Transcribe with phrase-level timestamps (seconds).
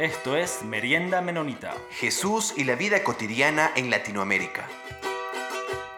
[0.00, 1.74] Esto es Merienda Menonita.
[1.90, 4.66] Jesús y la vida cotidiana en Latinoamérica.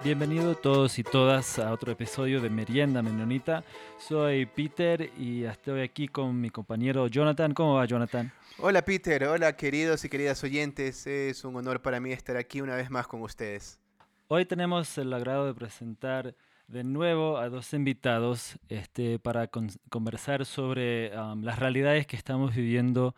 [0.02, 3.62] Bienvenidos todos y todas a otro episodio de Merienda Menonita.
[3.98, 7.54] Soy Peter y estoy aquí con mi compañero Jonathan.
[7.54, 8.32] ¿Cómo va Jonathan?
[8.58, 11.06] Hola Peter, hola queridos y queridas oyentes.
[11.06, 13.78] Es un honor para mí estar aquí una vez más con ustedes.
[14.26, 16.34] Hoy tenemos el agrado de presentar
[16.66, 19.48] de nuevo a dos invitados este, para
[19.90, 23.14] conversar sobre um, las realidades que estamos viviendo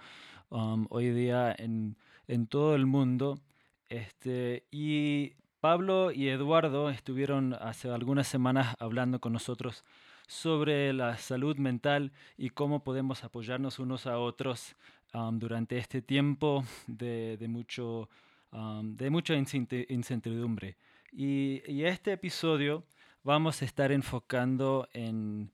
[0.55, 1.97] um, hoy día en,
[2.29, 3.41] en, todo el mundo.
[3.89, 9.85] Este, y Pablo y Eduardo estuvieron hace algunas semanas hablando con nosotros
[10.27, 14.75] sobre la salud mental y cómo podemos apoyarnos unos a otros
[15.13, 18.09] um, durante este tiempo de, de mucho,
[18.53, 20.77] um, de mucha incertidumbre.
[21.13, 22.85] Y, y, este episodio
[23.23, 25.53] vamos a estar enfocando en,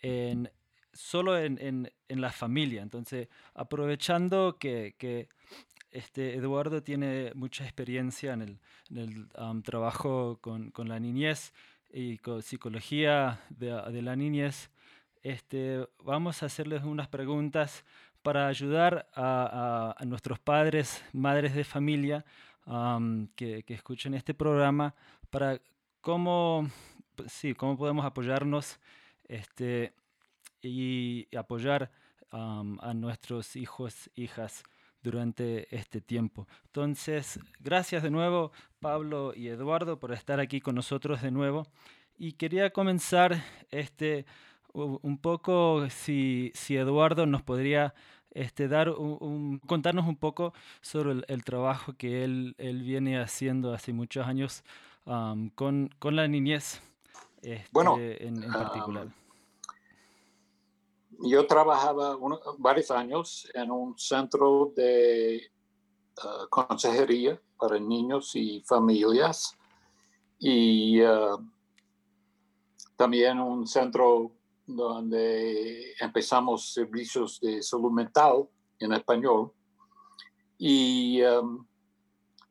[0.00, 0.50] en
[0.92, 2.82] solo en, en, en, la familia.
[2.82, 5.28] Entonces, aprovechando que, que
[5.90, 8.58] este, Eduardo tiene mucha experiencia en el,
[8.90, 11.52] en el trabajo con, con, la niñez
[11.92, 14.70] y con psicología de, de, la niñez.
[15.22, 17.84] Este, vamos a hacerles unas preguntas
[18.22, 22.24] para ayudar a, a, nuestros padres, madres de familia
[23.36, 24.94] que, que, escuchen este programa
[25.30, 25.60] para
[26.00, 26.68] cómo,
[27.26, 28.78] sí, cómo podemos apoyarnos
[29.24, 29.92] este,
[30.62, 31.90] y apoyar
[32.32, 34.64] um, a nuestros hijos, hijas
[35.02, 36.46] durante este tiempo.
[36.66, 41.66] Entonces, gracias de nuevo, Pablo y Eduardo, por estar aquí con nosotros de nuevo.
[42.18, 44.26] Y quería comenzar este,
[44.72, 47.94] un poco, si, si Eduardo nos podría
[48.30, 53.74] este, dar un, contarnos un poco sobre el, el, trabajo que él, él viene haciendo
[53.74, 54.64] hace muchos años
[55.04, 56.80] um, con, con, la niñez
[57.42, 59.06] este, bueno, en, en particular.
[59.06, 59.21] Um,
[61.22, 62.18] yo trabajaba
[62.58, 65.50] varios años en un centro de
[66.24, 69.56] uh, consejería para niños y familias
[70.38, 71.38] y uh,
[72.96, 74.32] también un centro
[74.66, 79.52] donde empezamos servicios de salud mental en español
[80.58, 81.64] y um,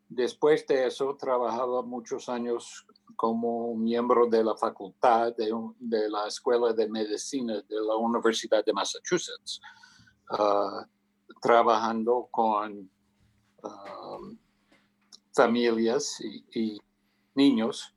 [0.07, 2.85] después de eso trabajaba muchos años
[3.21, 9.61] como miembro de la facultad de, la Escuela de Medicina de la Universidad de Massachusetts,
[10.31, 10.83] uh,
[11.39, 12.89] trabajando con
[13.61, 14.37] um,
[15.35, 16.19] familias
[16.51, 16.81] y,
[17.35, 17.93] niños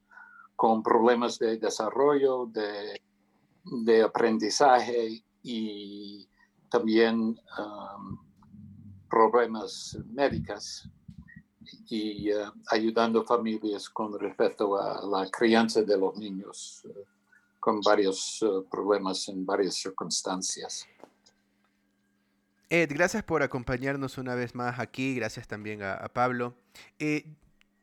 [0.56, 6.28] con problemas de desarrollo, de, aprendizaje y
[6.68, 8.18] también um,
[9.08, 10.86] problemas médicos
[11.88, 16.92] y uh, ayudando familias con respecto a la crianza de los niños uh,
[17.60, 20.86] con varios uh, problemas en varias circunstancias.
[22.70, 26.54] Ed, gracias por acompañarnos una vez más aquí, gracias también a, a Pablo.
[26.98, 27.26] Eh,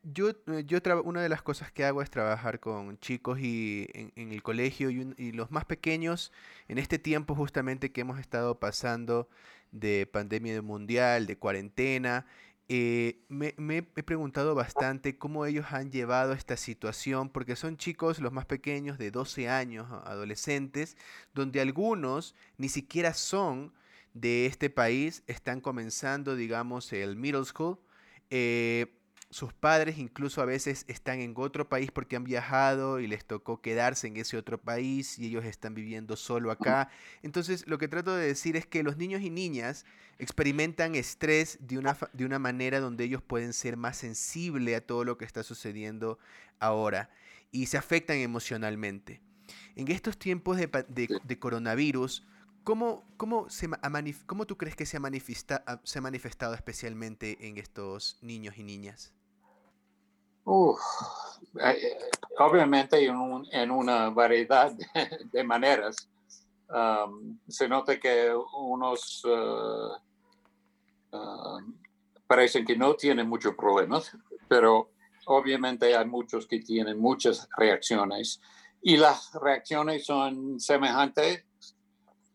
[0.03, 0.31] yo,
[0.65, 4.41] yo una de las cosas que hago es trabajar con chicos y en, en el
[4.41, 6.31] colegio y, un, y, los más pequeños
[6.67, 9.29] en este tiempo justamente que hemos estado pasando
[9.71, 12.25] de pandemia mundial, de cuarentena
[12.73, 13.53] eh, me,
[13.97, 18.97] he preguntado bastante cómo ellos han llevado esta situación, porque son chicos los más pequeños
[18.97, 20.95] de 12 años, adolescentes,
[21.33, 23.73] donde algunos ni siquiera son
[24.13, 27.77] de este país, están comenzando, digamos, el middle school.
[28.29, 29.00] Eh,
[29.31, 33.61] sus padres incluso a veces están en otro país porque han viajado y les tocó
[33.61, 36.89] quedarse en ese otro país y ellos están viviendo solo acá.
[37.23, 39.85] Entonces, lo que trato de decir es que los niños y niñas
[40.19, 45.05] experimentan estrés de una, de una manera donde ellos pueden ser más sensibles a todo
[45.05, 46.19] lo que está sucediendo
[46.59, 47.09] ahora
[47.51, 49.21] y se afectan emocionalmente.
[49.75, 52.27] En estos tiempos de, de, de coronavirus,
[52.63, 53.67] ¿Cómo, cómo, se
[54.27, 59.15] ¿Cómo tú crees que se ha, se ha manifestado especialmente en estos niños y niñas?
[60.43, 60.75] Uh,
[62.39, 64.71] obviamente en, un, en, una variedad
[65.31, 66.09] de, maneras.
[67.47, 69.91] Se nota que unos uh,
[72.25, 74.15] parecen que no tienen muchos problemas,
[74.47, 74.91] pero
[75.25, 78.41] obviamente hay muchos que tienen muchas reacciones
[78.81, 81.45] y las reacciones son semejantes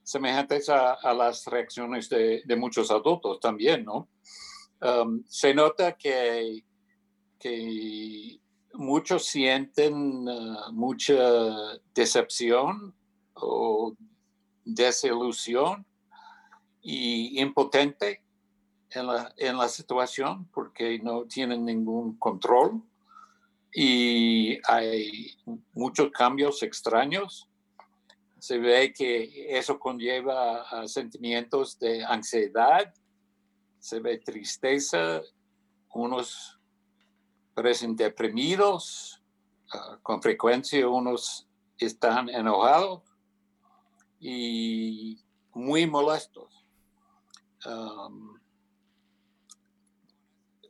[0.06, 4.08] semejantes a, a las reacciones de, muchos adultos también, ¿no?
[5.28, 6.62] Se nota que
[7.38, 8.40] que
[8.74, 11.14] muchos sienten uh, mucha
[11.94, 12.94] decepción
[13.34, 13.94] o
[14.64, 15.86] desilusión
[16.82, 18.22] y impotente
[18.90, 22.82] en la, en la situación porque no tienen ningún control
[23.72, 25.36] y hay
[25.74, 27.48] muchos cambios extraños.
[28.38, 32.92] Se ve que eso conlleva a sentimientos de ansiedad
[33.86, 35.22] se ve tristeza,
[35.94, 36.55] unos
[37.56, 39.22] parecen deprimidos,
[39.72, 41.48] ah, con frecuencia unos
[41.78, 43.02] están enojados
[44.20, 45.18] y
[45.54, 46.52] muy molestos.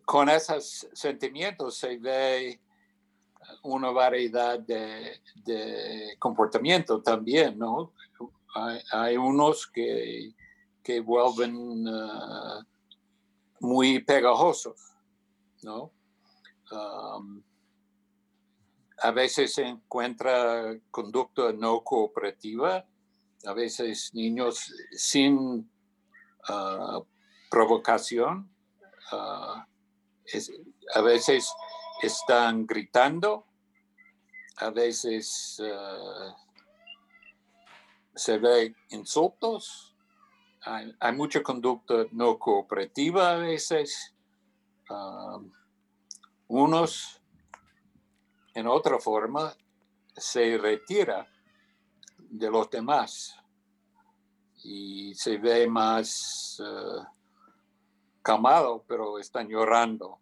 [0.06, 2.60] con esos sentimientos se ve
[3.64, 5.20] una variedad de,
[6.18, 7.92] comportamiento también, ¿no?
[8.92, 10.32] Hay, unos que,
[10.82, 12.64] que vuelven uh,
[13.60, 14.94] muy pegajosos,
[15.62, 15.92] ¿no?
[16.70, 17.42] Um,
[18.98, 22.84] a veces se encuentra conducta no cooperativa,
[23.44, 25.70] a veces niños sin
[26.48, 27.04] uh,
[27.50, 28.50] provocación,
[29.12, 29.60] uh,
[30.94, 31.52] a veces
[32.02, 33.46] están gritando,
[34.56, 36.34] a veces uh,
[38.14, 39.94] se ve insultos,
[40.62, 44.14] hay, mucha conducta no cooperativa a veces.
[44.90, 45.52] Um,
[46.48, 47.20] unos,
[48.54, 49.54] en otra forma,
[50.16, 51.26] se retira
[52.19, 53.37] de los demás
[54.62, 57.04] y se ve más uh,
[58.22, 60.19] calmado, pero están llorando.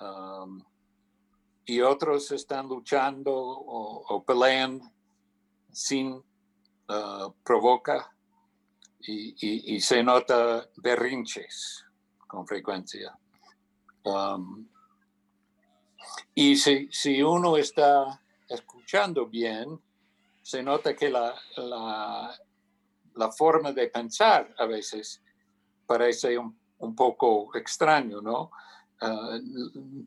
[0.00, 0.62] Um,
[1.66, 4.90] y otros están luchando o, peleando
[5.70, 8.10] sin uh, provoca
[9.00, 11.84] y, se nota berrinches
[12.26, 13.16] con frecuencia.
[14.04, 14.66] Um,
[16.34, 19.80] y si, si, uno está escuchando bien,
[20.42, 25.22] se nota que la, la, forma de pensar a veces
[25.86, 28.50] parece un, un poco extraño, ¿no?
[29.02, 30.06] Uh,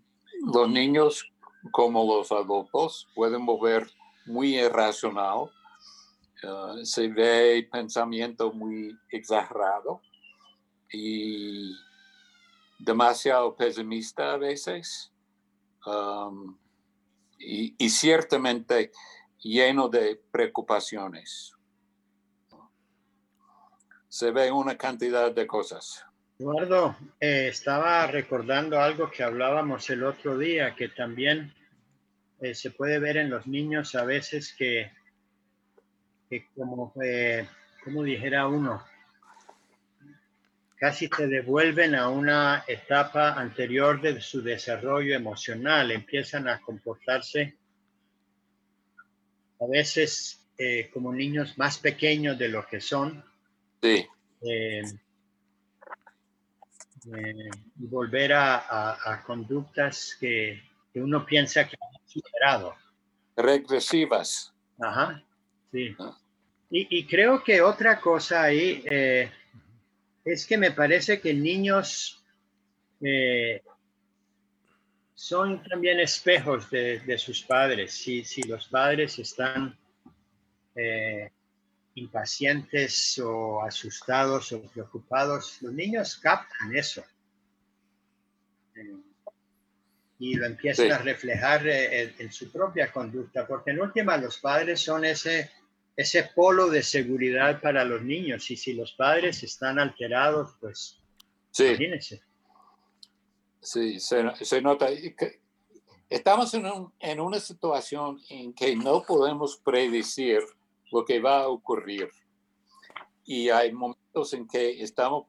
[0.53, 1.33] los niños
[1.71, 3.89] como los adultos, pueden mover
[4.25, 5.49] muy irracional.
[6.43, 10.01] Uh, se ve pensamiento muy exagerado
[10.91, 11.73] y
[12.79, 15.12] demasiado pesimista a veces.
[15.85, 16.57] Um,
[17.37, 18.91] y, y, ciertamente
[19.39, 21.53] lleno de preocupaciones.
[24.07, 26.05] Se ve una cantidad de cosas.
[26.39, 31.53] Eduardo, eh, estaba recordando algo que hablábamos el otro día, que también
[32.39, 34.91] eh, se puede ver en los niños a veces que,
[36.55, 37.47] como, eh,
[37.83, 38.83] como dijera uno,
[40.75, 47.57] casi se devuelven a una etapa anterior de su desarrollo emocional, empiezan a comportarse
[49.59, 50.39] a veces
[50.93, 53.23] como niños más pequeños de lo que son.
[53.81, 54.05] Sí
[57.05, 60.61] y volver a, conductas que,
[60.95, 62.75] uno piensa que han superado.
[63.35, 64.53] Regresivas.
[64.79, 65.23] Ajá,
[65.71, 65.95] sí.
[65.99, 66.17] Ah.
[66.69, 69.31] Y, creo que otra cosa ahí eh,
[70.23, 72.23] es que me parece que niños
[73.01, 73.61] eh,
[75.13, 77.93] son también espejos de, sus padres.
[77.93, 79.77] Si, si, los padres están
[80.75, 81.31] eh,
[81.95, 87.03] impacientes o asustados o preocupados, los niños captan eso.
[90.19, 94.79] y lo empiezan a reflejar eh, en, su propia conducta, porque en última los padres
[94.79, 95.51] son ese,
[95.95, 100.99] ese polo de seguridad para los niños y si los padres están alterados, pues
[101.51, 101.65] sí.
[101.65, 102.21] imagínense.
[103.61, 104.87] Sí, se, nota.
[104.87, 105.39] Que
[106.09, 106.65] estamos en,
[106.99, 110.39] en una situación en que no podemos predecir
[110.91, 112.09] lo que va a ocurrir.
[113.25, 115.27] Y hay momentos en que estamos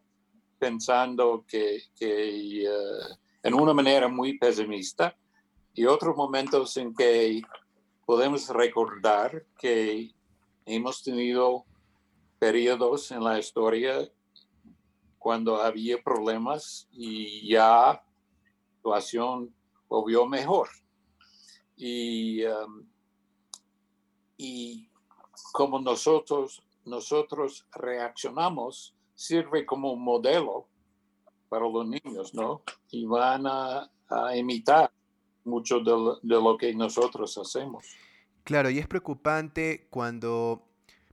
[0.59, 5.17] pensando que, que uh, en una manera muy pesimista
[5.75, 7.43] y otros momentos en que
[8.07, 10.14] podemos recordar que
[10.67, 11.65] hemos tenido
[12.39, 14.11] periodos en la historia
[15.19, 18.03] cuando había problemas y ya
[18.85, 19.55] la situación
[19.89, 20.69] volvió mejor.
[21.77, 22.87] Y, um,
[24.37, 24.89] y
[25.53, 30.67] como nosotros, nosotros reaccionamos sirve como un modelo
[31.49, 32.63] para los niños, ¿no?
[32.91, 33.91] Y van a,
[34.37, 34.93] imitar
[35.45, 37.85] mucho de lo, que nosotros hacemos.
[38.45, 40.69] Claro, y es preocupante cuando,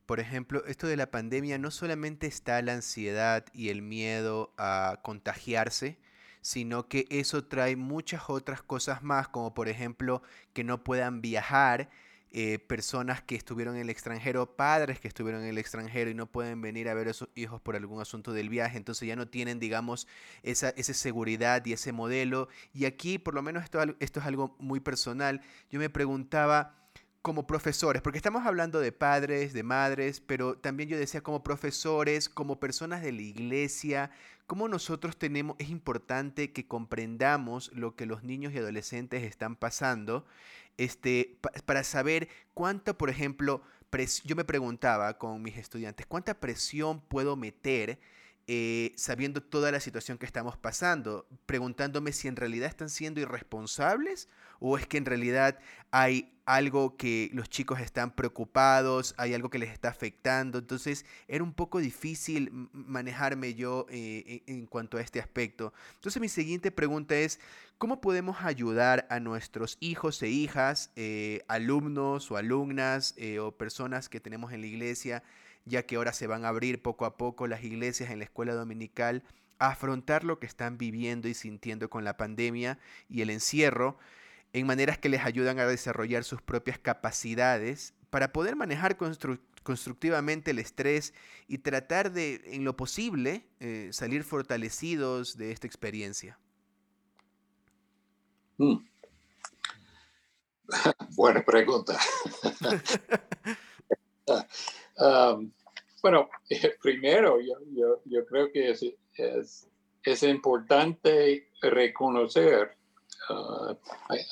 [0.06, 5.00] por ejemplo, esto de la pandemia no solamente está la ansiedad y el miedo a
[5.02, 5.98] contagiarse,
[6.42, 10.22] sino que eso trae muchas otras cosas más, como por ejemplo
[10.54, 11.90] que no puedan viajar
[12.32, 16.28] eh, personas que estuvieron en el extranjero, padres que estuvieron en el extranjero y no
[16.28, 19.28] pueden venir a ver a sus hijos por algún asunto del viaje, entonces ya no
[19.30, 20.08] tienen, digamos,
[20.44, 22.48] esa, esa seguridad y ese modelo.
[22.74, 26.81] Y aquí, por lo menos esto, esto es algo muy personal, yo me preguntaba,
[27.22, 32.30] como profesores, porque estamos hablando de padres, de madres, pero también yo decía como profesores,
[32.30, 34.10] como personas de la iglesia,
[34.48, 40.26] cómo nosotros tenemos, es importante que comprendamos lo que los niños y adolescentes están pasando,
[40.78, 43.62] este, para saber cuánta, por ejemplo,
[44.24, 48.00] yo me preguntaba con mis estudiantes, ¿cuánta presión puedo meter
[48.48, 54.28] eh, sabiendo toda la situación que estamos pasando, preguntándome si en realidad están siendo irresponsables
[54.60, 55.60] o es que en realidad
[55.92, 60.60] hay algo que los chicos están preocupados, hay algo que les está afectando.
[60.60, 65.74] Entonces era un poco difícil manejarme yo eh, en cuanto a este aspecto.
[65.96, 67.40] Entonces mi siguiente pregunta es,
[67.78, 74.20] ¿cómo podemos ayudar a nuestros hijos e hijas, eh, alumnos o alumnas o personas que
[74.20, 75.24] tenemos en la iglesia?
[75.66, 78.54] Ya que ahora se van a abrir poco a poco las iglesias en la escuela
[78.54, 79.24] dominical,
[79.60, 83.98] a afrontar lo que están viviendo y sintiendo con la pandemia y el encierro,
[84.54, 88.98] en maneras que les ayudan a desarrollar sus propias capacidades para poder manejar
[89.64, 91.14] constructivamente el estrés
[91.48, 96.38] y tratar de, en lo posible, eh, salir fortalecidos de esta experiencia.
[98.58, 98.78] Mm.
[101.16, 102.00] Buena pregunta.
[106.02, 106.30] bueno,
[106.82, 108.86] primero yo, creo que es,
[110.04, 112.76] es, importante reconocer,
[113.30, 113.76] uh,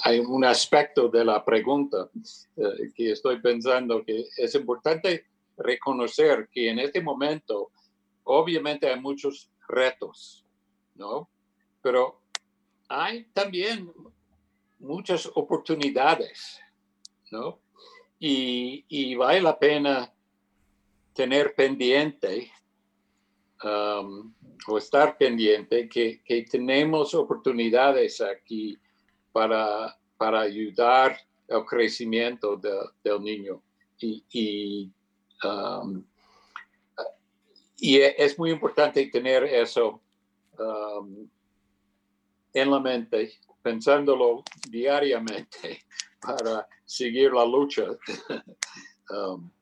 [0.04, 2.10] hay, un aspecto de la pregunta
[2.56, 5.26] uh, que estoy pensando que es importante
[5.58, 7.72] reconocer que en este momento
[8.24, 10.46] obviamente hay muchos retos,
[10.96, 11.30] ¿no?
[11.82, 12.22] Pero
[12.88, 13.92] hay también
[14.80, 16.60] muchas oportunidades,
[17.32, 17.60] ¿no?
[18.20, 20.12] Y, y vale la pena
[21.13, 22.51] tener pendiente
[23.63, 24.34] um,
[24.68, 28.78] o estar pendiente que, que, tenemos oportunidades aquí
[29.32, 31.18] para, para ayudar
[31.50, 33.62] al crecimiento del niño.
[34.00, 34.92] Y, y,
[35.44, 36.04] um,
[37.78, 40.01] y, es muy importante tener eso
[40.58, 41.30] um,
[42.54, 45.84] en la mente, pensándolo diariamente
[46.22, 47.86] para seguir la lucha.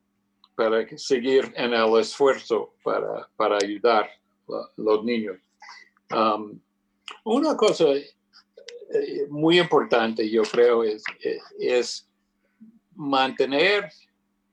[0.58, 4.10] para seguir en el esfuerzo para, para ayudar
[4.48, 5.36] a los niños.
[6.10, 6.58] Um,
[7.22, 12.08] una cosa eh, muy importante, yo creo, es,
[12.96, 13.88] mantener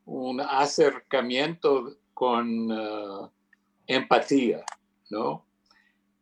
[0.06, 3.28] un acercamiento con uh,
[3.88, 4.64] empatía,
[5.10, 5.44] ¿no?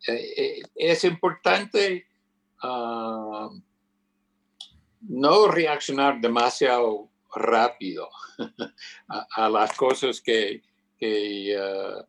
[0.08, 2.08] Eh, eh, es importante
[2.64, 3.50] uh,
[5.02, 8.10] no reaccionar demasiado rápido
[9.08, 10.62] a, las cosas que,
[11.02, 12.04] uh,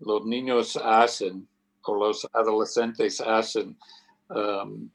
[0.00, 1.46] los niños hacen
[1.82, 3.78] o los adolescentes hacen.
[4.28, 4.90] Um,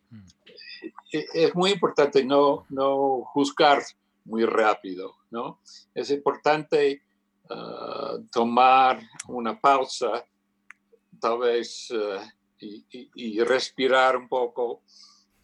[1.11, 3.83] e, es muy importante no, no juzgar
[4.25, 5.59] muy rápido, ¿no?
[5.93, 7.03] Es importante
[7.49, 10.25] uh, tomar una pausa,
[11.19, 12.19] tal vez, uh,
[12.59, 14.81] y, respirar un poco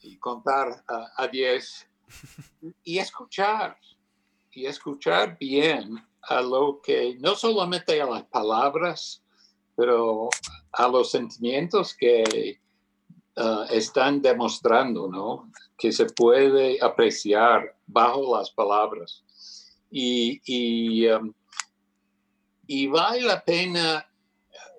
[0.02, 1.90] y contar a 10
[2.84, 3.78] y escuchar,
[4.54, 9.24] y escuchar bien a lo que, no solamente a las palabras,
[9.76, 10.30] pero
[10.74, 12.60] a los sentimientos que
[13.38, 15.52] uh, están demostrando, ¿no?
[15.78, 19.24] Que se puede apreciar bajo las palabras.
[19.90, 21.34] Y, y, um,
[22.92, 24.06] vale la pena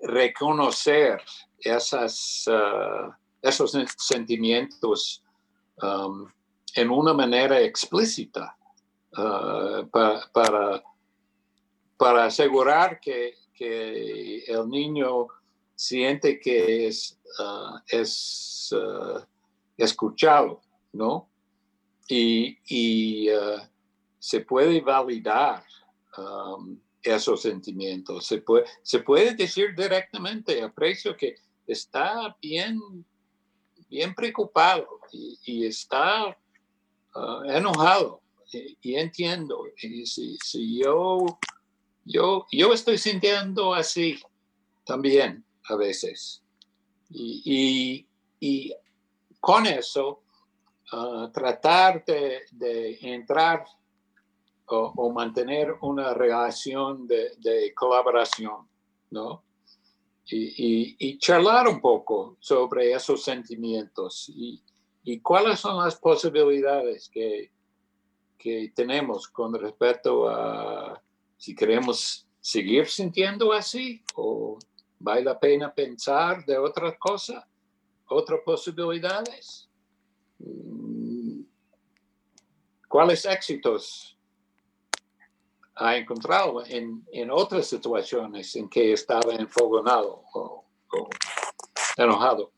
[0.01, 1.21] reconocer
[1.59, 3.11] esas, uh,
[3.41, 5.23] esos sentimientos
[5.81, 6.27] um,
[6.75, 8.57] en una manera explícita.
[9.15, 10.83] Uh, para,
[11.97, 15.27] para asegurar que, el niño
[15.75, 17.17] siente que es,
[17.87, 19.19] es uh,
[19.77, 21.29] escuchado, ¿no?
[22.09, 23.29] Y,
[24.19, 25.63] se puede validar
[26.17, 28.25] um, esos sentimientos.
[28.25, 31.35] Se puede, se puede decir directamente, aprecio que
[31.67, 32.79] está bien,
[33.89, 36.37] bien preocupado y está
[37.45, 38.22] enojado
[38.53, 39.65] y, entiendo.
[39.81, 40.37] Y si,
[40.77, 41.39] yo,
[42.05, 44.19] yo, yo estoy sintiendo así
[44.85, 46.41] también a veces.
[47.09, 48.07] Y,
[49.39, 50.23] con eso,
[50.91, 53.65] ah, tratar de, entrar
[54.67, 58.67] o, mantener una relación de, colaboración,
[59.11, 59.43] ¿no?
[60.25, 64.63] Y, y, charlar un poco sobre esos sentimientos y,
[65.03, 67.52] y cuáles son las posibilidades que,
[68.37, 71.01] que tenemos con respecto a
[71.37, 74.57] si queremos seguir sintiendo así o
[74.99, 77.47] vale la pena pensar de otra cosa,
[78.07, 79.69] otras posibilidades.
[80.39, 81.41] Mm,
[82.87, 84.13] ¿Cuáles éxitos
[85.75, 90.65] ha encontrado en, en otras situaciones en que estaba enfogonado o,
[91.97, 92.51] enojado.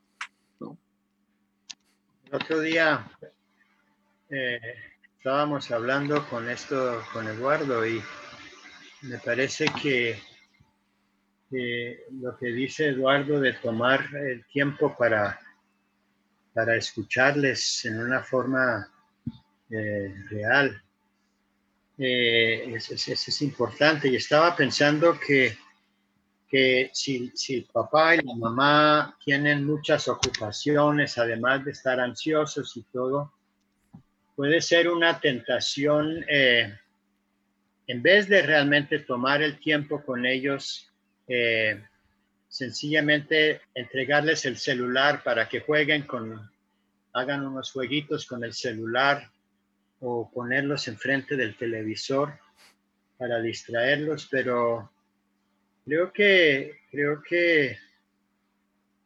[0.60, 3.10] El otro día
[4.30, 4.60] eh,
[5.26, 8.00] estábamos hablando con esto, con Eduardo, y
[9.02, 10.22] me parece que,
[12.12, 15.40] lo que dice Eduardo de tomar el tiempo para,
[16.54, 18.88] para escucharles en una forma
[19.72, 20.80] eh, real
[21.98, 24.08] eh, es, es, importante.
[24.08, 25.58] Y estaba pensando que,
[26.48, 32.84] que si, si, papá y la mamá tienen muchas ocupaciones, además de estar ansiosos y
[32.84, 33.35] todo,
[34.36, 36.78] puede ser una tentación, eh,
[37.88, 40.92] en vez de realmente tomar el tiempo con ellos,
[41.28, 41.82] eh,
[42.48, 46.52] sencillamente entregarles el celular para que jueguen con,
[47.14, 49.30] hagan unos jueguitos con el celular
[50.02, 52.38] o ponerlos enfrente del televisor
[53.18, 54.92] para distraerlos, pero
[55.86, 57.78] creo que, creo que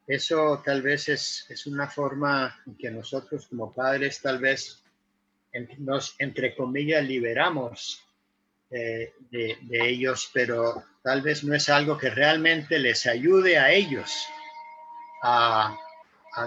[0.07, 4.83] eso tal vez es, es una forma en que nosotros como padres tal vez
[5.79, 8.03] nos, entre comillas, liberamos
[8.71, 14.11] eh, de, ellos, pero tal vez no es algo que realmente les ayude a ellos
[15.23, 15.77] a,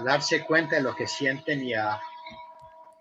[0.05, 2.01] darse cuenta de lo que sienten y a,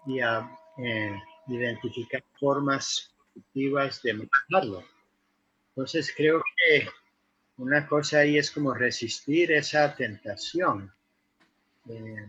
[0.07, 1.17] y a eh,
[1.47, 4.85] identificar formas positivas de manejarlo.
[5.69, 6.89] Entonces creo que
[7.57, 10.93] una cosa ahí es como resistir esa tentación.
[11.89, 12.29] Eh,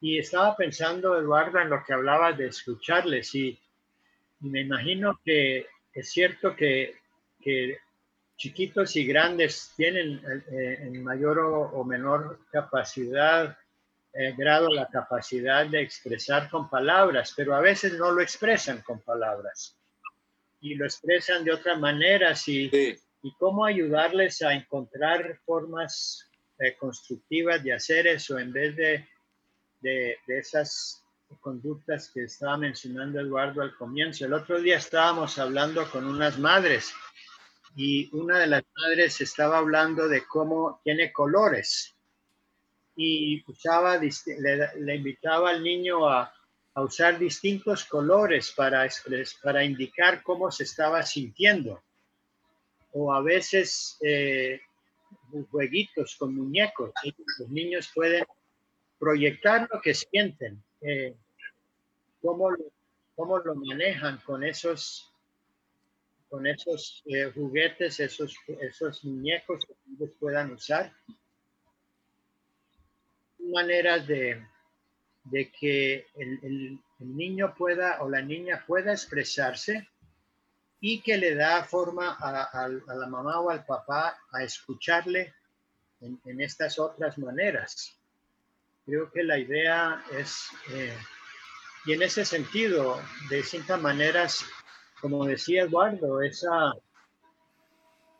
[0.00, 3.58] y estaba pensando, Eduardo, en lo que hablaba de escucharles y,
[4.38, 6.96] me imagino que es cierto que,
[7.40, 7.78] que
[8.36, 10.20] chiquitos y grandes tienen
[10.52, 13.56] eh, en mayor o menor capacidad
[14.18, 18.98] eh, grado la capacidad de expresar con palabras, pero a veces no lo expresan con
[19.02, 19.76] palabras
[20.58, 22.32] y lo expresan de otra manera.
[22.46, 22.70] Y,
[23.22, 29.06] y cómo ayudarles a encontrar formas eh, constructivas de hacer eso en vez de,
[29.86, 31.04] de, esas
[31.40, 34.24] conductas que estaba mencionando Eduardo al comienzo.
[34.24, 36.92] El otro día estábamos hablando con unas madres
[37.76, 41.94] y una de las madres estaba hablando de cómo tiene colores
[42.96, 46.32] y usaba, le, invitaba al niño a,
[46.76, 48.86] usar distintos colores para,
[49.42, 51.82] para indicar cómo se estaba sintiendo.
[52.92, 54.60] O a veces eh,
[55.50, 56.90] jueguitos con muñecos.
[57.38, 58.26] Los niños pueden
[58.98, 60.62] proyectar lo que sienten,
[62.20, 62.50] cómo,
[63.14, 65.12] cómo, lo manejan con esos,
[66.28, 70.92] con esos eh, juguetes, esos, esos muñecos que ellos puedan usar
[73.46, 74.44] maneras de,
[75.24, 79.86] de que el, niño pueda o la niña pueda expresarse
[80.80, 85.34] y que le da forma a, la mamá o al papá a escucharle
[86.00, 87.98] en, estas otras maneras.
[88.86, 90.96] Creo que la idea es, eh,
[91.84, 94.44] y en ese sentido, de distintas maneras,
[95.00, 96.72] como decía Eduardo, esa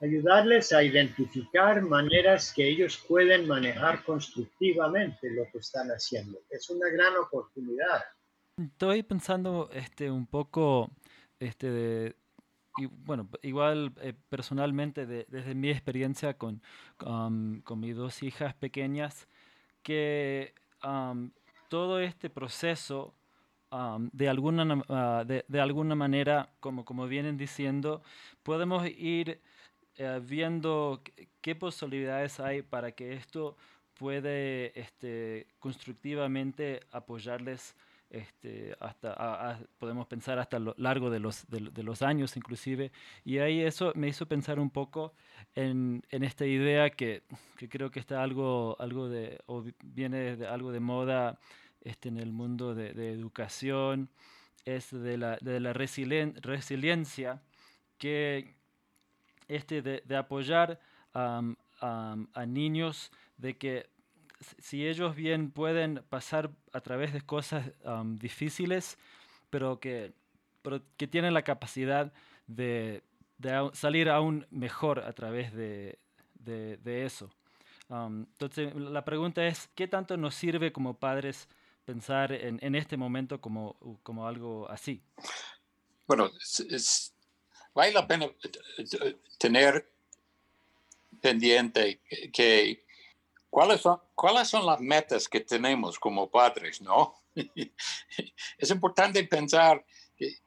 [0.00, 6.38] ayudarles a identificar maneras que ellos pueden manejar constructivamente lo que están haciendo.
[6.50, 8.04] Es una gran oportunidad.
[8.58, 10.90] Estoy pensando este, un poco,
[11.38, 12.16] este, de,
[12.78, 16.62] y, bueno, igual eh, personalmente, desde mi experiencia con,
[16.96, 19.28] con mis dos hijas pequeñas,
[19.86, 20.52] que
[21.68, 23.14] todo este proceso
[24.10, 28.02] de, alguna, ah, de, alguna manera, como, como vienen diciendo,
[28.42, 29.40] podemos ir
[29.96, 31.00] eh, viendo
[31.40, 33.56] qué posibilidades hay para que esto
[33.94, 37.76] puede este, constructivamente apoyarles
[38.10, 42.92] este, hasta, podemos pensar hasta lo largo de los, de, los años inclusive.
[43.24, 45.14] Y ahí eso me hizo pensar un poco
[45.54, 47.22] en, en esta idea que,
[47.56, 51.38] que, creo que está algo, algo de, o viene de algo de moda
[51.82, 54.10] este, en el mundo de, de educación,
[54.64, 57.40] es de la, de la resiliencia
[57.98, 58.56] que
[59.48, 60.80] este de, apoyar
[61.14, 63.88] a niños, de que
[64.58, 67.70] si ellos bien pueden pasar a través de cosas
[68.18, 68.98] difíciles,
[69.50, 70.12] pero que,
[70.96, 72.12] que tienen la capacidad
[72.46, 73.02] de,
[73.72, 75.98] salir aún mejor a través de,
[76.84, 77.30] eso.
[77.90, 81.48] entonces, la pregunta es, ¿qué tanto nos sirve como padres
[81.84, 85.02] pensar en, este momento como, como algo así?
[86.06, 86.30] Bueno,
[87.74, 89.90] vale la pena eh, tener
[91.20, 92.00] pendiente
[92.32, 92.85] que
[93.50, 97.14] cuáles son, cuáles son las metas que tenemos como padres, ¿no?
[98.58, 99.84] es importante pensar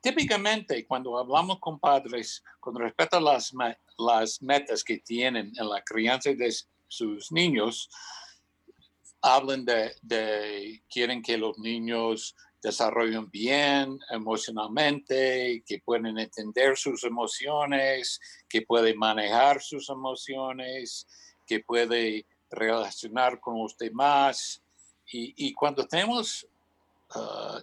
[0.02, 3.54] típicamente cuando hablamos con padres con respecto a las,
[3.98, 6.54] las metas que tienen en la crianza de
[6.88, 7.90] sus niños,
[9.22, 18.20] hablan de, de quieren que los niños desarrollen bien emocionalmente, que pueden entender sus emociones,
[18.50, 21.08] que pueden manejar sus emociones,
[21.46, 24.62] que puede relacionar con los demás.
[25.12, 26.48] Y, cuando tenemos
[27.12, 27.62] ah,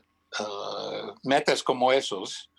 [1.22, 2.50] metas como esos,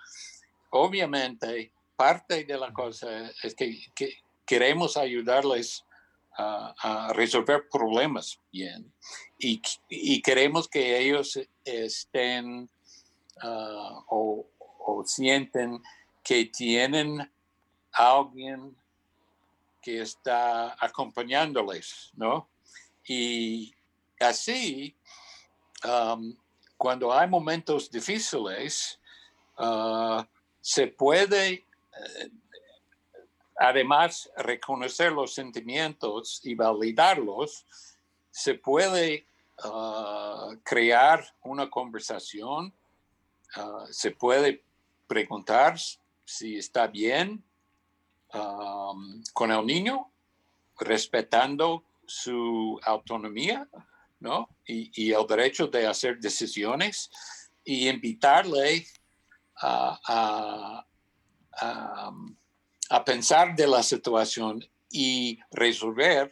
[0.69, 3.77] obviamente parte de la cosa es que,
[4.45, 5.83] queremos ayudarles
[6.37, 8.93] a, resolver problemas bien
[9.39, 12.69] y, queremos que ellos estén
[13.41, 15.81] ah, o, o, sienten
[16.23, 17.29] que tienen
[17.91, 18.77] alguien
[19.87, 22.49] que está acompañándoles, ¿no?
[23.07, 23.73] Y
[24.19, 24.93] así,
[25.85, 26.35] um,
[26.75, 28.99] cuando hay momentos difíciles,
[29.57, 30.21] uh,
[30.59, 32.29] se puede, eh,
[33.57, 37.65] además, reconocer los sentimientos y validarlos,
[38.29, 39.25] se puede
[39.63, 42.73] uh, crear una conversación,
[43.55, 44.61] uh, se puede
[45.07, 45.79] preguntar
[46.25, 47.41] si está bien
[48.33, 50.11] um, con el niño,
[50.79, 53.67] respetando su autonomía,
[54.19, 54.49] ¿no?
[54.65, 57.09] Y, el derecho de hacer decisiones
[57.63, 58.85] y invitarle
[59.61, 60.85] a,
[63.05, 66.31] pensar de la situación y resolver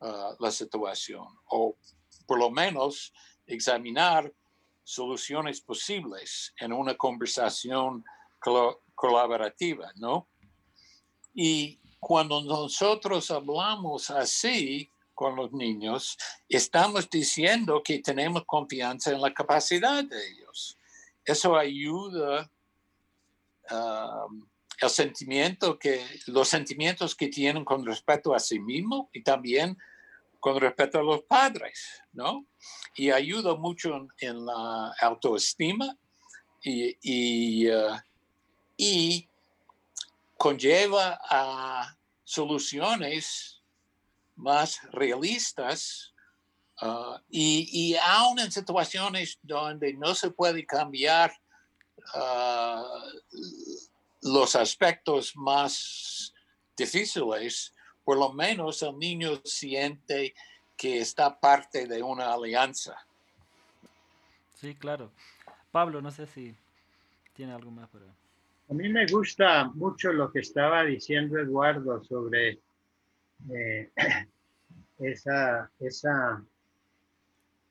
[0.00, 1.76] uh, la situación o
[2.26, 3.12] por lo menos
[3.46, 4.32] examinar
[4.84, 8.04] soluciones posibles en una conversación
[8.94, 10.28] colaborativa, ¿no?
[11.34, 16.16] Y cuando nosotros hablamos así con los niños,
[16.48, 20.78] estamos diciendo que tenemos confianza en la capacidad de ellos.
[21.24, 22.50] Eso ayuda
[23.70, 24.48] um,
[24.80, 29.76] el sentimiento que, los sentimientos que tienen con respecto a sí mismo y también
[30.40, 32.46] con respecto a los padres, ¿no?
[32.96, 35.94] Y ayuda mucho en, la autoestima
[36.62, 37.94] y, y, uh,
[38.78, 39.29] y
[40.40, 43.62] conlleva a soluciones
[44.36, 46.14] más realistas
[46.80, 51.30] uh, y, y, aún en situaciones donde no se puede cambiar
[52.14, 52.82] uh,
[54.22, 56.32] los aspectos más
[56.74, 60.34] difíciles, por lo menos el niño siente
[60.74, 62.96] que está parte de una alianza.
[64.54, 65.12] Sí, claro.
[65.70, 66.56] Pablo, no sé si
[67.34, 68.19] tiene algo más para...
[68.70, 72.60] A mí me gusta mucho lo que estaba diciendo Eduardo sobre
[73.52, 73.90] eh,
[75.00, 76.40] esa, esa,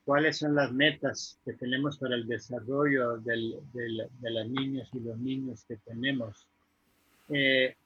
[0.03, 5.63] cuáles son las metas que tenemos para el desarrollo de las niñas y los niños
[5.65, 6.45] que tenemos.
[7.29, 7.77] Eh,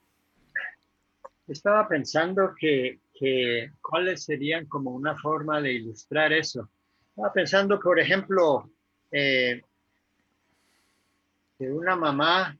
[1.47, 6.67] estaba pensando que, que, cuáles serían como una forma de ilustrar eso.
[7.09, 8.71] Estaba pensando, por ejemplo,
[9.11, 9.61] eh,
[11.59, 12.57] que una mamá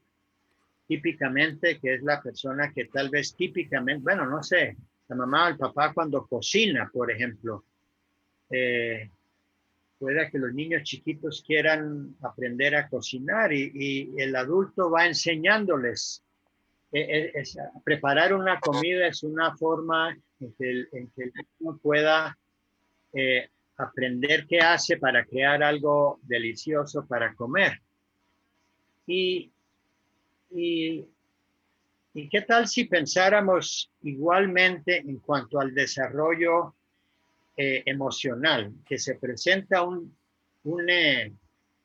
[0.87, 4.75] típicamente, que es la persona que tal vez típicamente, bueno, no sé,
[5.07, 7.63] la mamá o el papá cuando cocina, por ejemplo,
[8.49, 9.09] eh,
[9.97, 16.21] puede que los niños chiquitos quieran aprender a cocinar y, el adulto va enseñándoles.
[16.91, 17.43] E, e,
[17.83, 22.37] preparar una comida es una forma en que el, niño pueda
[23.13, 27.81] eh, aprender qué hace para crear algo delicioso para comer.
[29.07, 29.52] Y
[30.53, 31.05] y,
[32.13, 36.75] qué tal si pensáramos igualmente en cuanto al desarrollo
[37.57, 40.15] eh, emocional, que se presenta un,
[40.63, 41.33] un, eh,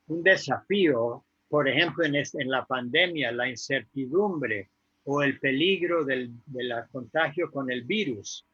[0.07, 4.69] desafío, por ejemplo, en, en, la pandemia, la incertidumbre
[5.05, 8.45] o el peligro del, del contagio con el virus.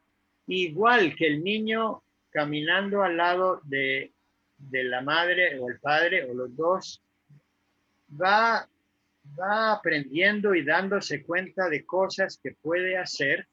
[0.47, 4.11] Igual que el niño caminando al lado de,
[4.57, 7.01] de la madre o el padre o los dos,
[8.21, 8.67] va
[9.39, 13.47] va aprendiendo y dándose cuenta de cosas que puede hacer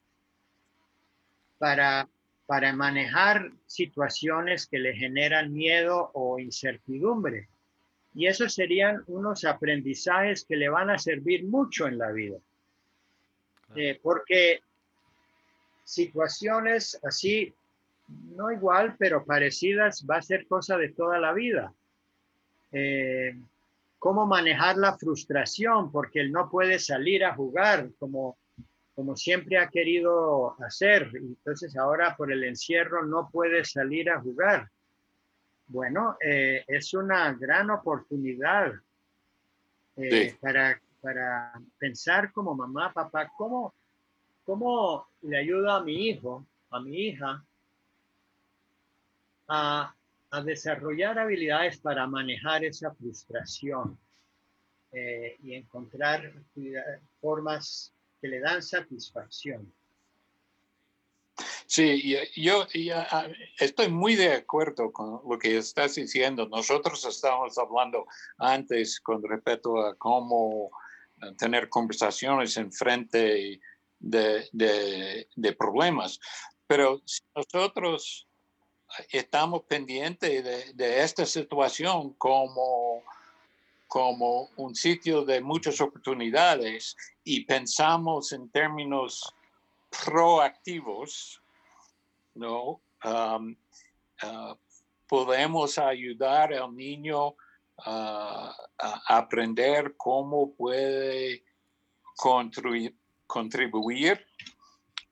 [1.59, 2.09] para,
[2.47, 7.49] para manejar situaciones que le generan miedo o incertidumbre.
[8.15, 12.39] Y esos serían unos aprendizajes que le van a servir mucho en la vida.
[13.75, 14.61] Eh, porque
[15.85, 17.55] situaciones así,
[18.09, 21.73] no igual, pero parecidas, va a ser cosa de toda la vida.
[22.71, 23.35] Eh,
[24.03, 28.37] cómo manejar la frustración, porque él no puede salir a jugar como,
[28.97, 31.09] como siempre ha querido hacer.
[31.15, 34.69] Entonces ahora por el encierro no puede salir a jugar.
[35.69, 38.73] Bueno, eh, es una gran oportunidad
[39.95, 43.73] eh, para, para pensar como mamá, papá, ¿cómo,
[44.45, 47.45] cómo le ayuda a mi hijo, a mi hija,
[49.47, 49.95] a,
[50.33, 53.99] a desarrollar habilidades para manejar esa frustración
[54.91, 56.33] eh, y encontrar
[57.21, 59.71] formas que le dan satisfacción.
[61.67, 62.67] Sí, yo,
[63.11, 66.49] ah, estoy muy de acuerdo con lo que estás diciendo.
[66.49, 68.07] Nosotros estábamos hablando
[68.39, 70.71] antes con respecto a cómo
[71.23, 73.61] eh, tener conversaciones en frente
[73.99, 76.19] de, de, problemas.
[76.67, 78.27] Pero si nosotros
[79.11, 83.03] estamos pendientes de, esta situación como,
[83.89, 89.35] como un sitio de muchas oportunidades y pensamos en términos
[90.05, 91.41] proactivos,
[92.35, 92.81] ¿no?
[93.05, 93.57] Um,
[94.23, 94.55] uh,
[95.09, 97.35] podemos ayudar al niño
[97.85, 98.55] a
[99.09, 101.43] aprender cómo puede
[103.27, 104.25] contribuir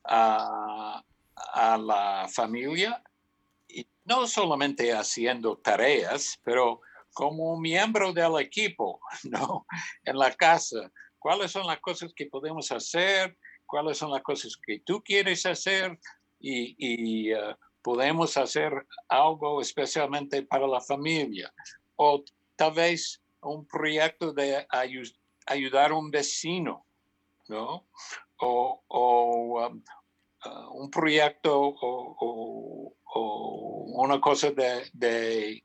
[0.05, 1.03] a,
[1.79, 3.03] la familia,
[4.11, 6.81] no solamente haciendo tareas, pero
[7.15, 9.65] como miembro del equipo, ¿no?
[10.05, 13.39] En la casa, ¿cuáles son las cosas que podemos hacer?
[13.67, 15.97] ¿Cuáles son las cosas que tú quieres hacer?
[16.41, 18.73] y, eh, podemos hacer
[19.09, 21.53] algo especialmente para la familia
[21.97, 22.25] o
[22.57, 24.67] tal vez un proyecto de
[25.47, 26.85] ayudar a un vecino,
[27.49, 27.87] ¿no?
[28.39, 29.83] O, um,
[30.45, 32.95] uh, un proyecto o,
[34.03, 35.63] una cosa de,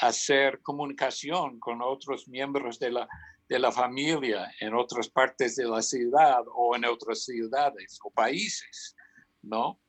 [0.00, 3.08] hacer comunicación con otros miembros de la,
[3.48, 8.94] de la familia en otras partes de la ciudad o en otras ciudades o países,
[9.42, 9.80] ¿no?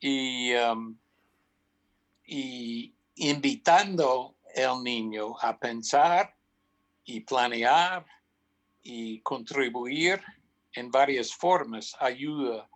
[0.00, 0.96] y, um,
[2.24, 6.34] y invitando al niño a pensar
[7.04, 8.06] y planear
[8.82, 10.22] y contribuir
[10.72, 12.68] en varias formas ayuda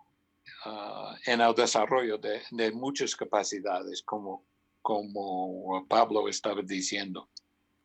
[0.66, 4.44] uh, en el desarrollo de, de, muchas capacidades, como,
[4.80, 7.28] como Pablo estaba diciendo.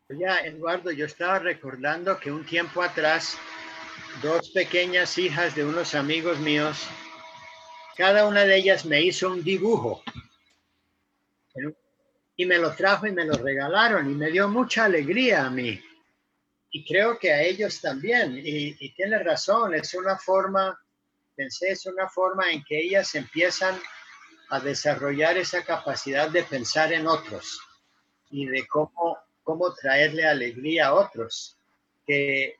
[0.10, 3.38] Ya, Eduardo, yo estaba recordando que un tiempo atrás,
[4.22, 6.88] dos pequeñas hijas de unos amigos míos
[7.98, 10.04] cada una de ellas me hizo un dibujo
[12.36, 15.82] y me lo trajo y me lo regalaron y me dio mucha alegría a mí.
[16.70, 18.40] Y creo que a ellos también.
[18.44, 20.80] Y, tiene razón, es una forma,
[21.38, 23.80] pensé, es una forma en que ellas empiezan
[24.50, 27.62] a desarrollar esa capacidad de pensar en otros
[28.30, 31.58] y de cómo, cómo traerle alegría a otros,
[32.06, 32.56] que,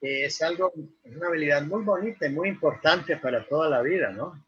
[0.00, 4.10] que es algo, es una habilidad muy bonita y muy importante para toda la vida,
[4.10, 4.44] ¿no?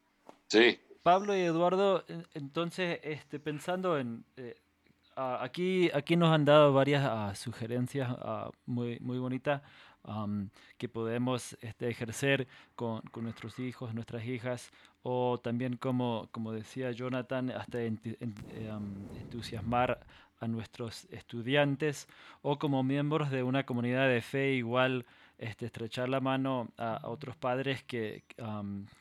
[1.02, 2.04] Pablo y Eduardo,
[2.34, 4.24] entonces, este, pensando en...
[4.36, 4.61] Eh,
[5.16, 9.62] aquí, aquí nos han dado varias ah, sugerencias ah, muy, muy bonitas
[10.78, 14.72] que podemos este, ejercer con, con, nuestros hijos, nuestras hijas,
[15.04, 17.96] o también, como, como decía Jonathan, hasta eh,
[19.20, 20.04] entusiasmar
[20.40, 22.08] a nuestros estudiantes
[22.42, 25.06] o como miembros de una comunidad de fe igual
[25.38, 28.24] este, estrechar la mano a, otros padres que,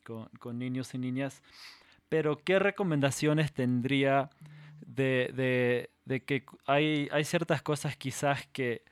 [0.04, 1.41] con, niños y niñas.
[2.10, 4.30] Pero, ¿qué recomendaciones tendría
[4.95, 5.89] de,
[6.25, 8.84] que hay, hay ciertas cosas quizás que,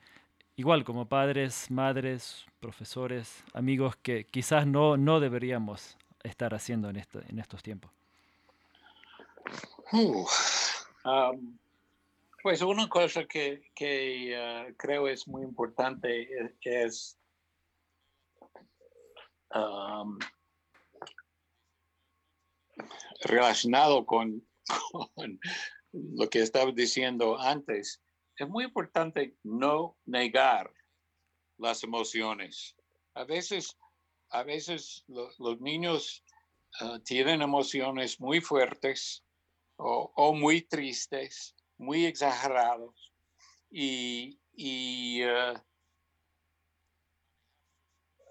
[0.56, 7.20] igual como padres, madres, profesores, amigos, que quizás no, no deberíamos estar haciendo en, esto,
[7.28, 7.90] en estos tiempos?
[12.42, 16.28] pues una cosa que, que uh, creo es muy importante
[16.62, 17.18] es,
[23.22, 24.42] relacionado con,
[25.92, 28.00] lo que estaba diciendo antes,
[28.36, 30.72] es muy importante no negar
[31.58, 32.76] las emociones.
[33.14, 33.76] A veces,
[34.30, 36.24] a veces los niños
[36.80, 39.24] ah, tienen emociones muy fuertes
[39.76, 43.12] o, muy tristes, muy exagerados
[43.70, 45.22] y, y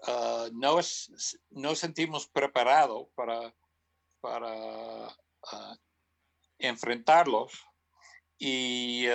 [0.06, 3.54] Ah, no, es, no sentimos preparados para,
[4.20, 5.14] para
[6.60, 7.52] enfrentarlos
[8.38, 9.06] y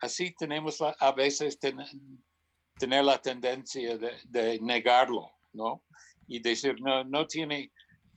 [0.00, 5.84] así tenemos a veces tener la tendencia de, negarlo, ¿no?
[6.26, 7.72] Y decir, no, no tiene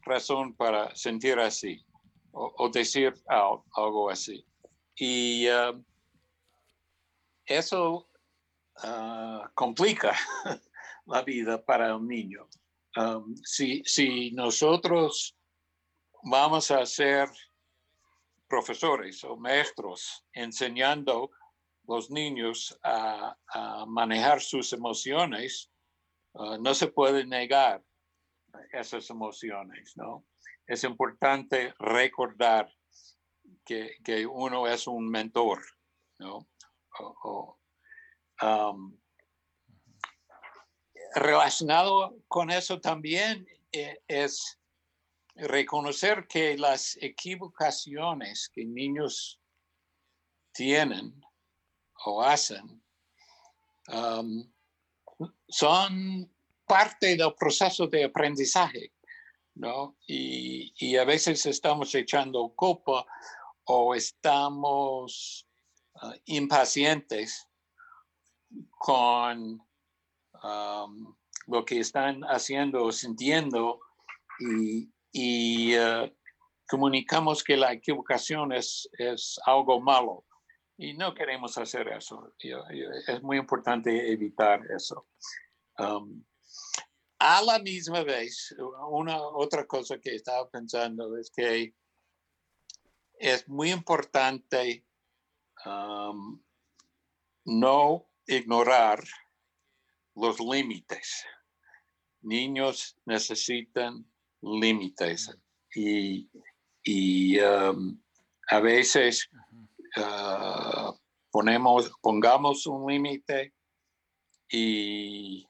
[0.06, 1.84] razón para sentir así
[2.32, 4.46] o, decir algo, así.
[4.96, 5.48] Y
[7.46, 8.10] eso
[8.78, 10.16] ah, complica
[11.06, 12.48] la vida para un niño.
[12.96, 15.36] Um, si, si nosotros
[16.24, 17.28] vamos a ser
[18.48, 21.32] profesores o maestros enseñando
[21.88, 23.36] los niños a,
[23.88, 25.70] manejar sus emociones,
[26.34, 27.84] uh, no se puede negar
[28.72, 30.26] esas emociones, ¿no?
[30.66, 32.72] Es importante recordar
[33.66, 35.62] que, uno es un mentor,
[36.20, 36.48] ¿no?
[38.42, 38.98] Um,
[41.16, 44.60] relacionado con eso también eh, es
[45.36, 49.40] reconocer que las equivocaciones que niños
[50.54, 51.20] tienen
[52.06, 52.84] o hacen
[53.88, 54.52] um,
[55.48, 56.32] son
[56.66, 58.94] parte del proceso de aprendizaje,
[59.56, 59.98] ¿no?
[60.08, 63.06] Y, a veces estamos echando culpa
[63.66, 65.48] o estamos
[66.02, 67.48] uh, impacientes
[68.78, 69.62] con
[70.44, 71.16] um,
[71.48, 73.80] lo que están haciendo o sintiendo
[74.40, 76.12] y, y uh,
[76.68, 80.26] comunicamos que la equivocación es, es algo malo.
[80.76, 82.34] Y no queremos hacer eso.
[83.08, 85.08] Es muy importante evitar eso.
[85.78, 86.26] Um,
[87.20, 88.54] a la misma vez,
[88.90, 91.76] una otra cosa que estaba pensando es que
[93.20, 94.84] es muy importante
[95.66, 96.44] um,
[97.46, 99.04] no ignorar
[100.16, 101.24] los límites.
[102.22, 104.06] Niños necesitan
[104.44, 105.30] límites
[105.76, 108.00] y, um,
[108.50, 109.30] a veces
[109.98, 110.94] uh,
[111.32, 113.54] ponemos, pongamos un límite
[114.50, 115.48] y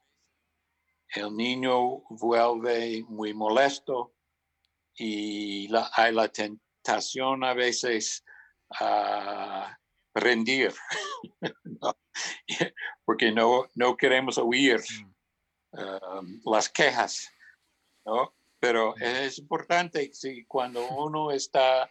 [1.16, 4.14] el niño vuelve muy molesto
[4.96, 8.24] y hay la tentación a veces
[8.80, 9.78] a
[10.14, 10.74] rendir,
[13.06, 15.80] porque no, no queremos oír mm.
[15.80, 17.30] um, las quejas,
[18.06, 18.34] ¿no?
[18.64, 21.90] Pero es importante si cuando uno está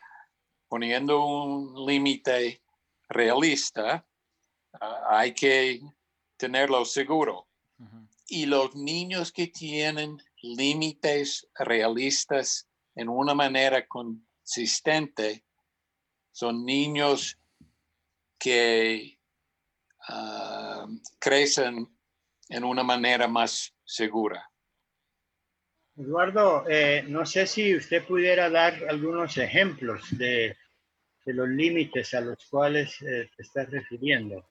[0.68, 2.62] poniendo un límite
[3.10, 4.06] realista,
[4.80, 5.82] ah, hay que
[6.38, 7.46] tenerlo seguro.
[8.26, 15.44] Y los niños que tienen límites realistas en una manera consistente
[16.30, 17.36] son niños
[18.38, 19.18] que
[20.08, 20.86] ah,
[21.18, 21.94] crecen
[22.48, 24.51] en una manera más segura.
[25.96, 30.56] Eduardo, eh, no sé si usted pudiera dar algunos ejemplos de,
[31.26, 34.48] los límites a los cuales eh, te estás refiriendo.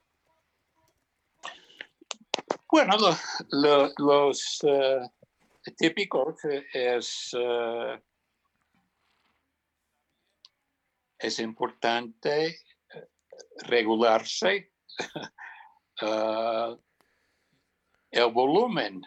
[2.71, 2.95] Bueno,
[3.97, 5.09] los uh,
[5.77, 6.35] típicos
[6.73, 7.99] es, uh,
[11.19, 12.59] es importante
[13.63, 14.71] regularse
[16.01, 16.77] uh,
[18.11, 19.01] el volumen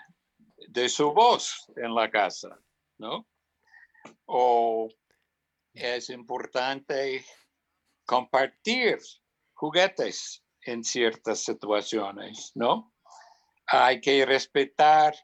[0.75, 2.59] de su voz en la casa,
[2.99, 3.29] ¿no?
[4.27, 4.89] O
[5.73, 7.25] es importante
[8.05, 8.99] compartir
[9.55, 12.93] juguetes en ciertas situaciones, ¿no?
[13.67, 15.15] hay que respetar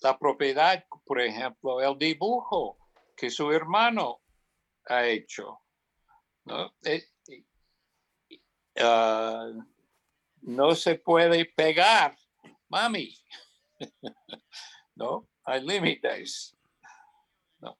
[0.00, 2.78] la propiedad, por ejemplo, el dibujo
[3.16, 4.20] que su hermano
[4.86, 5.60] ha hecho.
[6.44, 6.74] ¿no?
[6.84, 7.08] Eh,
[8.80, 9.50] ah,
[10.42, 12.16] no se puede pegar,
[12.68, 13.16] mami.
[14.94, 15.28] ¿No?
[15.44, 16.56] Hay límites.
[17.60, 17.78] ¿No?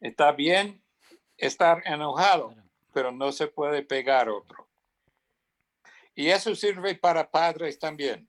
[0.00, 0.82] Está bien
[1.36, 2.54] estar enojado,
[2.92, 4.68] pero no se puede pegar otro.
[6.14, 8.28] Y eso sirve para padres también.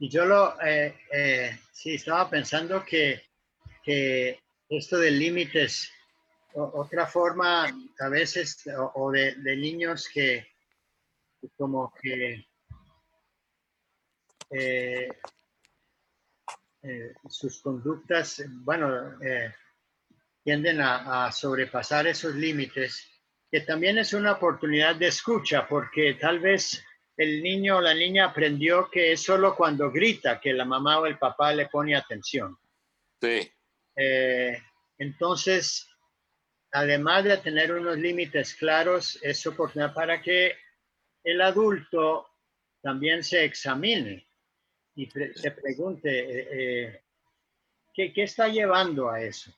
[0.00, 3.22] Y yo lo, eh, eh, sí, estaba pensando que,
[3.82, 5.90] que esto de límites,
[6.54, 7.66] otra forma
[8.00, 8.62] a veces,
[8.94, 10.46] o, de, niños que
[11.56, 12.46] como que
[14.50, 15.08] eh,
[17.28, 19.18] sus conductas, bueno,
[20.42, 23.06] tienden a, a, sobrepasar esos límites,
[23.50, 26.84] que también es una oportunidad de escucha, porque tal vez
[27.18, 31.06] el niño o la niña aprendió que es solo cuando grita que la mamá o
[31.06, 32.56] el papá le pone atención.
[33.20, 33.52] Sí.
[33.96, 34.56] Eh,
[34.98, 35.88] entonces,
[36.70, 40.54] además de tener unos límites claros, es oportunidad para que
[41.24, 42.28] el adulto
[42.80, 44.27] también se examine
[44.98, 47.02] y se pregunte eh, eh,
[47.94, 49.52] ¿qué, ¿qué, está llevando a eso.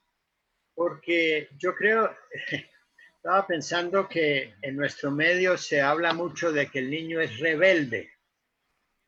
[0.75, 2.15] Porque yo creo,
[3.23, 8.11] Estaba pensando que en nuestro medio se habla mucho de que el niño es rebelde,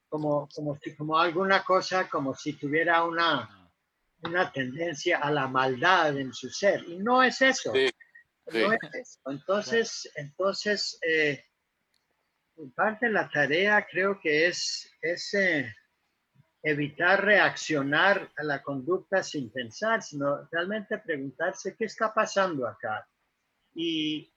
[0.06, 3.72] como, como, si, como alguna cosa, como si tuviera una,
[4.22, 6.84] una tendencia a la maldad en su ser.
[6.86, 7.72] Y no es eso.
[7.72, 9.30] No es eso.
[9.30, 11.46] Entonces, entonces eh,
[12.74, 15.74] parte de la tarea creo que es, es eh,
[16.62, 23.06] evitar reaccionar a la conducta sin pensar, sino realmente preguntarse qué está pasando acá
[23.74, 24.28] y,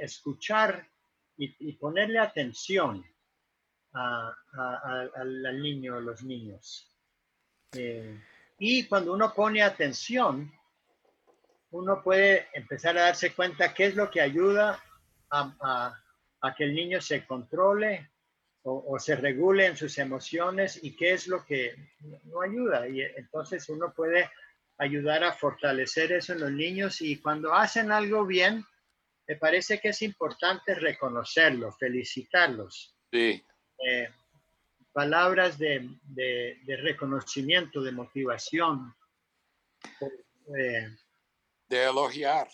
[0.00, 0.86] escuchar
[1.36, 3.04] y, ponerle atención
[3.92, 6.86] al niño, a los niños.
[7.72, 8.20] Eh,
[8.58, 10.52] y cuando uno pone atención,
[11.70, 14.82] uno puede empezar a darse cuenta qué es lo que ayuda
[15.30, 15.96] a,
[16.56, 18.10] que el niño se controle
[18.62, 21.74] o, se regule en sus emociones y qué es lo que
[22.24, 22.88] no ayuda.
[22.88, 24.30] Y entonces uno puede
[24.78, 28.64] ayudar a fortalecer eso en los niños y cuando hacen algo bien,
[29.26, 32.96] me parece que es importante reconocerlos, felicitarlos.
[33.12, 33.42] Sí.
[33.86, 34.08] Eh,
[34.92, 35.88] palabras de,
[36.66, 38.94] reconocimiento, de motivación.
[40.58, 40.88] Eh,
[41.68, 42.48] de elogiar.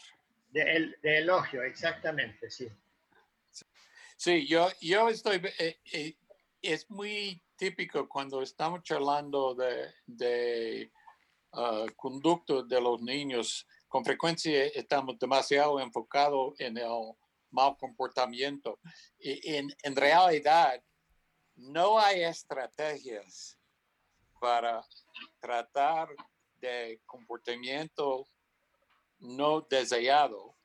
[0.50, 2.68] De, elogio, exactamente, sí.
[4.17, 6.17] Sí, yo, yo estoy, eh, eh,
[6.62, 10.93] es muy típico cuando estamos charlando de, de
[11.53, 17.12] uh, conducto de los niños, con frecuencia estamos demasiado enfocados en el
[17.51, 18.81] mal comportamiento.
[19.19, 20.83] Y en, en realidad,
[21.55, 23.59] no hay estrategias
[24.41, 24.83] para
[25.41, 26.09] tratar
[26.59, 28.27] de comportamiento
[29.19, 30.57] no deseado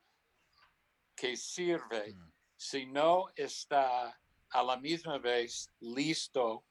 [1.15, 2.30] que sirve mm.
[2.61, 6.63] Si no está a la misma vez listo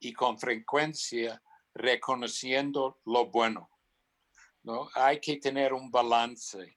[0.00, 1.40] y con frecuencia
[1.72, 3.70] reconociendo lo bueno.
[4.64, 4.88] ¿no?
[4.94, 6.76] Hay que tener un balance,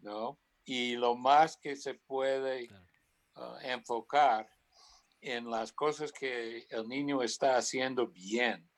[0.00, 0.38] ¿no?
[0.66, 2.68] Y lo más que se puede
[3.36, 4.46] uh, enfocar
[5.22, 8.70] en las cosas que el niño está haciendo bien,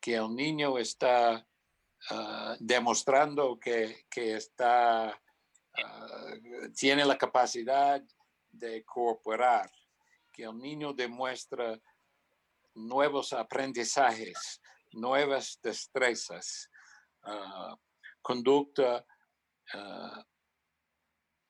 [0.00, 1.46] que el niño está
[2.10, 6.34] ah, demostrando que, está, ah,
[6.74, 8.02] tiene la capacidad
[8.58, 9.70] de cooperar,
[10.32, 11.78] que el niño demuestra
[12.74, 14.60] nuevos aprendizajes,
[14.92, 16.70] nuevas destrezas,
[17.22, 17.76] ah,
[18.22, 19.04] conducta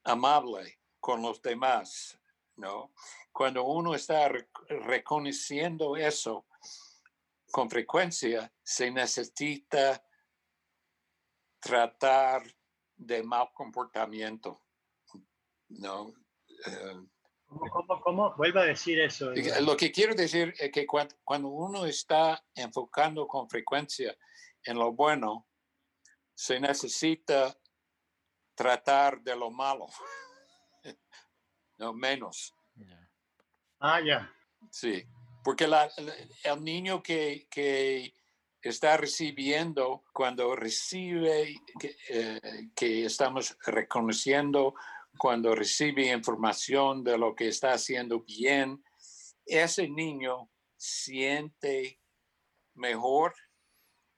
[0.05, 2.19] amable con los demás,
[2.57, 2.93] ¿no?
[3.33, 4.31] Cuando uno está
[4.69, 6.47] reconociendo eso
[7.51, 10.03] con frecuencia, se necesita
[11.61, 12.43] tratar
[12.97, 14.63] de mal comportamiento,
[15.69, 16.15] ¿no?
[16.67, 17.07] Eh,
[17.47, 19.31] ¿Cómo, cómo, Vuelva a decir eso.
[19.61, 24.17] Lo que quiero decir es que cuando uno está enfocando con frecuencia
[24.65, 25.47] en lo bueno,
[26.35, 27.57] se necesita
[28.55, 29.87] tratar de lo malo.
[31.79, 32.55] no menos.
[33.79, 34.33] Ah, ya.
[34.71, 35.07] Sí,
[35.45, 35.89] porque la,
[36.43, 38.13] el niño que, que,
[38.61, 42.41] está recibiendo, cuando recibe, que, eh,
[42.75, 44.75] que estamos reconociendo,
[45.19, 48.83] cuando recibe información de lo que está haciendo bien,
[49.45, 52.01] ese niño siente
[52.75, 53.35] mejor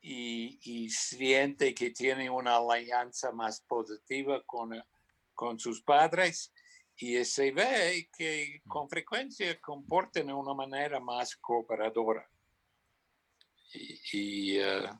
[0.00, 4.70] y, y, siente que tiene una alianza más positiva con,
[5.34, 6.52] con sus padres
[7.00, 12.28] y se ve que con frecuencia comportan de una manera más cooperadora.
[14.12, 14.90] Y, eh,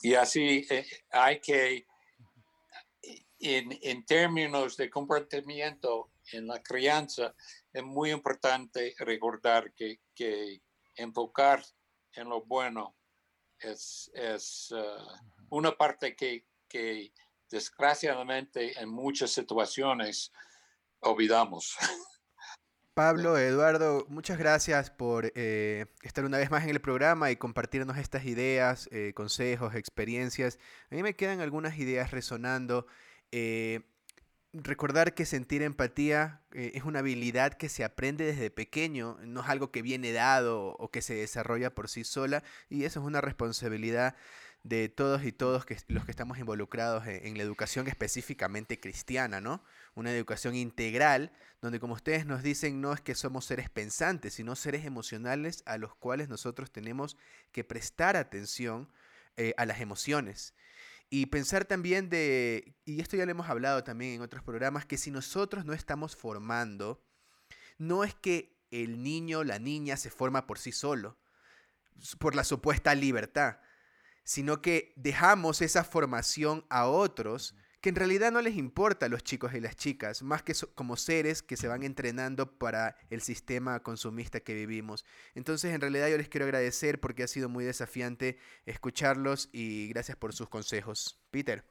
[0.00, 1.86] y, así eh, hay que,
[3.44, 7.34] en, en, términos de comportamiento en la crianza,
[7.72, 10.62] es muy importante recordar que, que
[10.96, 11.62] enfocar
[12.14, 12.96] en lo bueno
[13.58, 14.82] es, es eh,
[15.50, 17.12] una parte que, que
[17.50, 20.32] desgraciadamente en muchas situaciones
[21.00, 21.76] olvidamos.
[22.94, 27.98] Pablo, Eduardo, muchas gracias por eh, estar una vez más en el programa y compartirnos
[27.98, 30.60] estas ideas, eh, consejos, experiencias.
[30.92, 32.86] A mí me quedan algunas ideas resonando.
[33.36, 33.80] Eh,
[34.52, 39.72] recordar que sentir empatía es una habilidad que se aprende desde pequeño, no es algo
[39.72, 44.14] que viene dado o que se desarrolla por sí sola y eso es una responsabilidad
[44.62, 49.64] de todos y todos los que estamos involucrados en, en, la educación específicamente cristiana, ¿no?
[49.96, 54.54] Una educación integral, donde como ustedes nos dicen, no es que somos seres pensantes, sino
[54.54, 57.16] seres emocionales a los cuales nosotros tenemos
[57.50, 58.88] que prestar atención
[59.36, 60.54] eh, a las emociones.
[61.10, 64.98] Y pensar también de, y esto ya lo hemos hablado también en otros programas, que
[64.98, 67.04] si nosotros no estamos formando,
[67.78, 71.18] no es que el niño, la niña se forma por sí solo,
[72.18, 73.58] por la supuesta libertad,
[74.24, 77.54] sino que dejamos esa formación a otros
[77.84, 80.96] que en realidad no les importa a los chicos y las chicas, más que como
[80.96, 85.04] seres que se van entrenando para el sistema consumista que vivimos.
[85.34, 90.16] Entonces, en realidad yo les quiero agradecer porque ha sido muy desafiante escucharlos y gracias
[90.16, 91.20] por sus consejos.
[91.30, 91.62] Peter.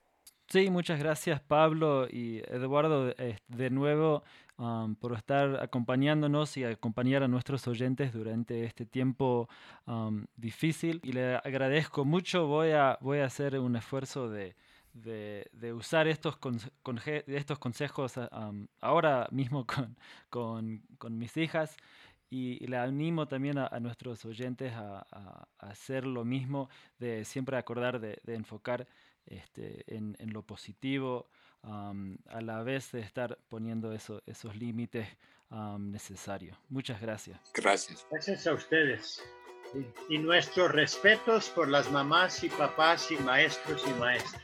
[0.50, 4.24] Sí, muchas gracias Pablo y Eduardo eh, de nuevo
[4.58, 9.50] um, por estar acompañándonos y acompañar a nuestros oyentes durante este tiempo
[9.88, 11.02] um, difícil.
[11.04, 14.56] Y le agradezco mucho, voy a, voy a hacer un esfuerzo de,
[14.94, 16.38] de, usar estos,
[17.28, 18.14] estos consejos
[18.82, 19.66] ahora mismo
[20.30, 21.76] con, mis hijas
[22.30, 26.70] y, le animo también a, nuestros oyentes a, hacer lo mismo,
[27.00, 28.88] de siempre acordar de, enfocar
[29.26, 31.30] este, en, lo positivo,
[31.64, 35.08] a la vez de estar poniendo esos límites
[35.80, 36.58] necesarios.
[36.70, 37.40] Muchas gracias.
[37.54, 38.06] Gracias.
[38.10, 39.24] Gracias a ustedes.
[40.10, 44.44] Y, y nuestros respetos por las mamás y papás y maestros y maestras.